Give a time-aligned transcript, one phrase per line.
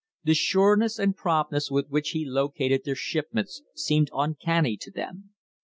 [0.23, 5.33] The sureness and promptness with which he located their shipments seemed uncanny to them.